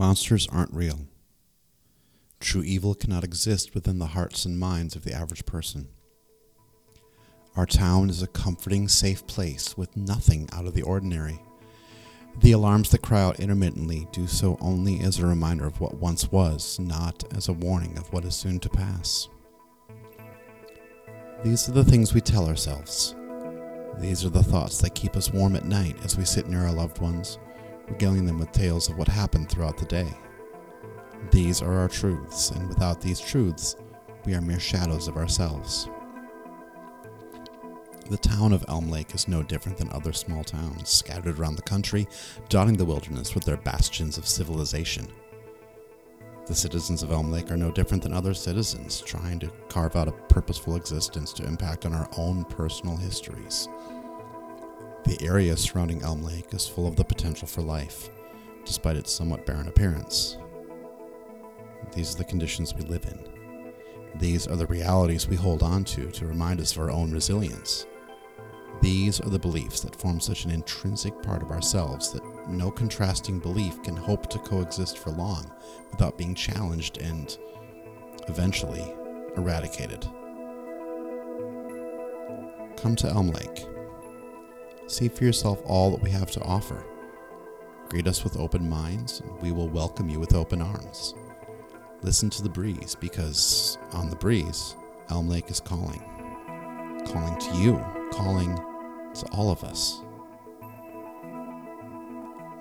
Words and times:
Monsters 0.00 0.48
aren't 0.50 0.72
real. 0.72 1.00
True 2.40 2.62
evil 2.62 2.94
cannot 2.94 3.22
exist 3.22 3.74
within 3.74 3.98
the 3.98 4.06
hearts 4.06 4.46
and 4.46 4.58
minds 4.58 4.96
of 4.96 5.04
the 5.04 5.12
average 5.12 5.44
person. 5.44 5.88
Our 7.54 7.66
town 7.66 8.08
is 8.08 8.22
a 8.22 8.26
comforting, 8.26 8.88
safe 8.88 9.26
place 9.26 9.76
with 9.76 9.98
nothing 9.98 10.48
out 10.54 10.64
of 10.64 10.72
the 10.72 10.80
ordinary. 10.80 11.38
The 12.40 12.52
alarms 12.52 12.88
that 12.92 13.02
cry 13.02 13.20
out 13.20 13.40
intermittently 13.40 14.08
do 14.10 14.26
so 14.26 14.56
only 14.62 15.00
as 15.00 15.18
a 15.18 15.26
reminder 15.26 15.66
of 15.66 15.82
what 15.82 15.98
once 15.98 16.32
was, 16.32 16.78
not 16.78 17.22
as 17.36 17.48
a 17.48 17.52
warning 17.52 17.98
of 17.98 18.10
what 18.10 18.24
is 18.24 18.34
soon 18.34 18.58
to 18.60 18.70
pass. 18.70 19.28
These 21.44 21.68
are 21.68 21.72
the 21.72 21.84
things 21.84 22.14
we 22.14 22.22
tell 22.22 22.48
ourselves. 22.48 23.14
These 23.98 24.24
are 24.24 24.30
the 24.30 24.42
thoughts 24.42 24.78
that 24.78 24.94
keep 24.94 25.14
us 25.14 25.30
warm 25.30 25.56
at 25.56 25.66
night 25.66 26.02
as 26.02 26.16
we 26.16 26.24
sit 26.24 26.48
near 26.48 26.60
our 26.60 26.72
loved 26.72 27.02
ones 27.02 27.38
regaling 27.90 28.24
them 28.24 28.38
with 28.38 28.52
tales 28.52 28.88
of 28.88 28.96
what 28.96 29.08
happened 29.08 29.48
throughout 29.48 29.76
the 29.76 29.84
day. 29.84 30.12
These 31.30 31.60
are 31.60 31.78
our 31.78 31.88
truths, 31.88 32.50
and 32.50 32.68
without 32.68 33.00
these 33.00 33.20
truths, 33.20 33.76
we 34.24 34.34
are 34.34 34.40
mere 34.40 34.60
shadows 34.60 35.08
of 35.08 35.16
ourselves. 35.16 35.88
The 38.08 38.16
town 38.16 38.52
of 38.52 38.64
Elm 38.68 38.90
Lake 38.90 39.14
is 39.14 39.28
no 39.28 39.42
different 39.42 39.78
than 39.78 39.90
other 39.90 40.12
small 40.12 40.42
towns 40.42 40.88
scattered 40.88 41.38
around 41.38 41.54
the 41.54 41.62
country, 41.62 42.08
dotting 42.48 42.76
the 42.76 42.84
wilderness 42.84 43.34
with 43.34 43.44
their 43.44 43.56
bastions 43.58 44.18
of 44.18 44.26
civilization. 44.26 45.06
The 46.46 46.54
citizens 46.54 47.04
of 47.04 47.12
Elm 47.12 47.30
Lake 47.30 47.52
are 47.52 47.56
no 47.56 47.70
different 47.70 48.02
than 48.02 48.12
other 48.12 48.34
citizens, 48.34 49.00
trying 49.00 49.38
to 49.40 49.52
carve 49.68 49.94
out 49.94 50.08
a 50.08 50.12
purposeful 50.12 50.74
existence 50.74 51.32
to 51.34 51.46
impact 51.46 51.86
on 51.86 51.94
our 51.94 52.08
own 52.16 52.44
personal 52.46 52.96
histories. 52.96 53.68
The 55.04 55.18
area 55.22 55.56
surrounding 55.56 56.02
Elm 56.02 56.22
Lake 56.22 56.52
is 56.52 56.66
full 56.66 56.86
of 56.86 56.96
the 56.96 57.04
potential 57.04 57.48
for 57.48 57.62
life, 57.62 58.10
despite 58.64 58.96
its 58.96 59.12
somewhat 59.12 59.46
barren 59.46 59.68
appearance. 59.68 60.36
These 61.94 62.14
are 62.14 62.18
the 62.18 62.24
conditions 62.24 62.74
we 62.74 62.82
live 62.82 63.04
in. 63.06 63.18
These 64.18 64.46
are 64.46 64.56
the 64.56 64.66
realities 64.66 65.28
we 65.28 65.36
hold 65.36 65.62
on 65.62 65.84
to 65.84 66.10
to 66.10 66.26
remind 66.26 66.60
us 66.60 66.72
of 66.72 66.82
our 66.82 66.90
own 66.90 67.10
resilience. 67.12 67.86
These 68.80 69.20
are 69.20 69.28
the 69.28 69.38
beliefs 69.38 69.80
that 69.80 69.96
form 69.96 70.20
such 70.20 70.44
an 70.44 70.50
intrinsic 70.50 71.20
part 71.22 71.42
of 71.42 71.50
ourselves 71.50 72.12
that 72.12 72.22
no 72.48 72.70
contrasting 72.70 73.38
belief 73.38 73.82
can 73.82 73.96
hope 73.96 74.28
to 74.30 74.38
coexist 74.38 74.98
for 74.98 75.10
long 75.10 75.50
without 75.90 76.16
being 76.16 76.34
challenged 76.34 76.98
and, 76.98 77.36
eventually, 78.28 78.94
eradicated. 79.36 80.06
Come 82.76 82.96
to 82.96 83.08
Elm 83.08 83.30
Lake 83.30 83.66
See 84.90 85.08
for 85.08 85.22
yourself 85.22 85.62
all 85.64 85.92
that 85.92 86.02
we 86.02 86.10
have 86.10 86.32
to 86.32 86.42
offer. 86.42 86.84
Greet 87.90 88.08
us 88.08 88.24
with 88.24 88.36
open 88.36 88.68
minds, 88.68 89.20
and 89.20 89.40
we 89.40 89.52
will 89.52 89.68
welcome 89.68 90.08
you 90.08 90.18
with 90.18 90.34
open 90.34 90.60
arms. 90.60 91.14
Listen 92.02 92.28
to 92.30 92.42
the 92.42 92.48
breeze, 92.48 92.96
because 93.00 93.78
on 93.92 94.10
the 94.10 94.16
breeze, 94.16 94.74
Elm 95.08 95.28
Lake 95.28 95.48
is 95.48 95.60
calling. 95.60 96.02
Calling 97.06 97.38
to 97.38 97.56
you, 97.56 97.80
calling 98.10 98.56
to 99.14 99.26
all 99.30 99.52
of 99.52 99.62
us. 99.62 100.00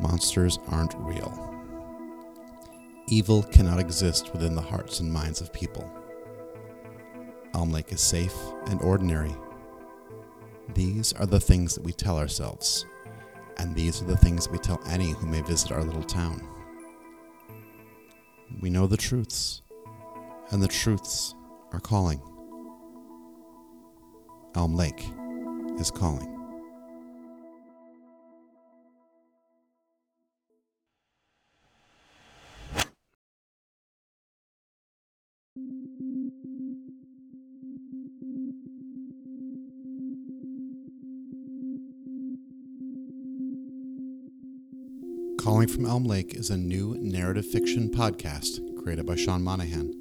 Monsters 0.00 0.58
aren't 0.66 0.96
real. 0.96 1.54
Evil 3.06 3.44
cannot 3.44 3.78
exist 3.78 4.32
within 4.32 4.56
the 4.56 4.60
hearts 4.60 4.98
and 4.98 5.12
minds 5.12 5.40
of 5.40 5.52
people. 5.52 5.88
Elm 7.54 7.70
Lake 7.70 7.92
is 7.92 8.00
safe 8.00 8.34
and 8.66 8.82
ordinary 8.82 9.34
these 10.74 11.12
are 11.14 11.26
the 11.26 11.40
things 11.40 11.74
that 11.74 11.84
we 11.84 11.92
tell 11.92 12.18
ourselves, 12.18 12.86
and 13.58 13.74
these 13.74 14.02
are 14.02 14.06
the 14.06 14.16
things 14.16 14.44
that 14.44 14.52
we 14.52 14.58
tell 14.58 14.80
any 14.88 15.12
who 15.12 15.26
may 15.26 15.40
visit 15.40 15.72
our 15.72 15.82
little 15.82 16.02
town. 16.02 16.46
We 18.60 18.70
know 18.70 18.86
the 18.86 18.96
truths, 18.96 19.62
and 20.50 20.62
the 20.62 20.68
truths 20.68 21.34
are 21.72 21.80
calling. 21.80 22.20
Elm 24.54 24.74
Lake 24.74 25.04
is 25.78 25.90
calling. 25.90 26.36
Calling 45.46 45.68
from 45.68 45.86
Elm 45.86 46.02
Lake 46.02 46.34
is 46.34 46.50
a 46.50 46.56
new 46.56 46.96
narrative 46.98 47.46
fiction 47.46 47.88
podcast 47.88 48.58
created 48.82 49.06
by 49.06 49.14
Sean 49.14 49.44
Monahan. 49.44 49.92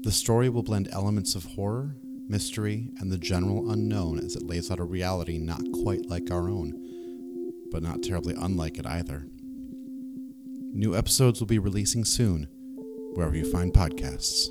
The 0.00 0.10
story 0.10 0.48
will 0.48 0.64
blend 0.64 0.88
elements 0.90 1.36
of 1.36 1.44
horror, 1.44 1.94
mystery, 2.26 2.90
and 2.98 3.12
the 3.12 3.16
general 3.16 3.70
unknown 3.70 4.18
as 4.18 4.34
it 4.34 4.44
lays 4.44 4.72
out 4.72 4.80
a 4.80 4.84
reality 4.84 5.38
not 5.38 5.62
quite 5.84 6.06
like 6.06 6.32
our 6.32 6.48
own, 6.48 6.74
but 7.70 7.84
not 7.84 8.02
terribly 8.02 8.34
unlike 8.36 8.76
it 8.76 8.86
either. 8.86 9.28
New 10.72 10.96
episodes 10.96 11.38
will 11.38 11.46
be 11.46 11.60
releasing 11.60 12.04
soon, 12.04 12.48
wherever 13.12 13.36
you 13.36 13.48
find 13.48 13.72
podcasts. 13.72 14.48